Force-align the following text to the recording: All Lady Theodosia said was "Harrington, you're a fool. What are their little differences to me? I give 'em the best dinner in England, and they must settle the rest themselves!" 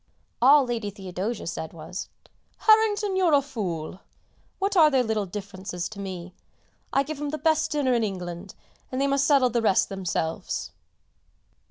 All 0.41 0.65
Lady 0.65 0.89
Theodosia 0.89 1.45
said 1.45 1.73
was 1.73 2.09
"Harrington, 2.57 3.15
you're 3.15 3.33
a 3.35 3.41
fool. 3.43 3.99
What 4.57 4.75
are 4.75 4.89
their 4.89 5.03
little 5.03 5.27
differences 5.27 5.87
to 5.89 5.99
me? 5.99 6.33
I 6.91 7.03
give 7.03 7.21
'em 7.21 7.29
the 7.29 7.37
best 7.37 7.69
dinner 7.69 7.93
in 7.93 8.03
England, 8.03 8.55
and 8.91 8.99
they 8.99 9.05
must 9.05 9.27
settle 9.27 9.51
the 9.51 9.61
rest 9.61 9.89
themselves!" 9.89 10.71